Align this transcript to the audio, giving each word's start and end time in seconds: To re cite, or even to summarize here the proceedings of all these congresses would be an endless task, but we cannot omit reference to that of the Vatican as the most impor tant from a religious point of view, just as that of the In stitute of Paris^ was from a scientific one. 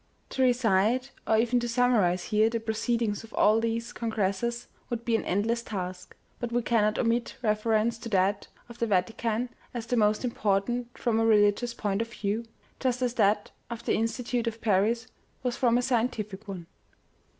To 0.31 0.41
re 0.41 0.51
cite, 0.51 1.11
or 1.27 1.37
even 1.37 1.59
to 1.59 1.67
summarize 1.67 2.23
here 2.33 2.49
the 2.49 2.59
proceedings 2.59 3.23
of 3.23 3.35
all 3.35 3.59
these 3.59 3.93
congresses 3.93 4.65
would 4.89 5.05
be 5.05 5.15
an 5.15 5.23
endless 5.25 5.61
task, 5.61 6.15
but 6.39 6.51
we 6.51 6.63
cannot 6.63 6.97
omit 6.97 7.35
reference 7.43 7.99
to 7.99 8.09
that 8.09 8.47
of 8.67 8.79
the 8.79 8.87
Vatican 8.87 9.49
as 9.75 9.85
the 9.85 9.95
most 9.97 10.23
impor 10.23 10.65
tant 10.65 10.97
from 10.97 11.19
a 11.19 11.23
religious 11.27 11.75
point 11.75 12.01
of 12.01 12.11
view, 12.11 12.45
just 12.79 13.03
as 13.03 13.13
that 13.13 13.51
of 13.69 13.85
the 13.85 13.93
In 13.93 14.05
stitute 14.05 14.47
of 14.47 14.59
Paris^ 14.59 15.05
was 15.43 15.55
from 15.55 15.77
a 15.77 15.83
scientific 15.83 16.47
one. 16.47 16.65